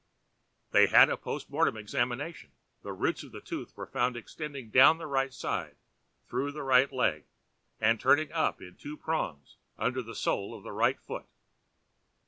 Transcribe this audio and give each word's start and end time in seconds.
They 0.71 0.87
had 0.87 1.11
a 1.11 1.15
post 1.15 1.47
mortem 1.51 1.77
examination—the 1.77 2.91
roots 2.91 3.21
of 3.21 3.31
the 3.31 3.39
tooth 3.39 3.77
were 3.77 3.85
found 3.85 4.17
extending 4.17 4.71
down 4.71 4.97
the 4.97 5.05
right 5.05 5.31
side, 5.31 5.75
through 6.27 6.53
the 6.53 6.63
right 6.63 6.91
leg, 6.91 7.25
and 7.79 7.99
turning 7.99 8.31
up 8.31 8.63
in 8.63 8.75
two 8.77 8.97
prongs 8.97 9.57
under 9.77 10.01
the 10.01 10.15
sole 10.15 10.57
of 10.57 10.63
the 10.63 10.71
right 10.71 10.99
foot! 10.99 11.27